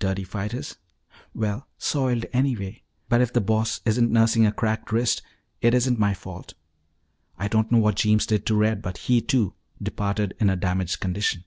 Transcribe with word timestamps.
"Dirty 0.00 0.24
fighters?" 0.24 0.74
"Well, 1.34 1.68
soiled 1.78 2.26
anyway. 2.32 2.82
But 3.08 3.20
if 3.20 3.32
the 3.32 3.40
Boss 3.40 3.80
isn't 3.84 4.10
nursing 4.10 4.44
a 4.44 4.50
cracked 4.50 4.90
wrist, 4.90 5.22
it 5.60 5.72
isn't 5.72 6.00
my 6.00 6.14
fault. 6.14 6.54
I 7.38 7.46
don't 7.46 7.70
know 7.70 7.78
what 7.78 7.94
Jeems 7.94 8.26
did 8.26 8.44
to 8.46 8.56
Red, 8.56 8.82
but 8.82 8.98
he, 8.98 9.20
too, 9.20 9.54
departed 9.80 10.34
in 10.40 10.50
a 10.50 10.56
damaged 10.56 10.98
condition. 10.98 11.44